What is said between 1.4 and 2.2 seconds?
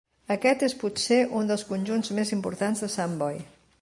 un dels conjunts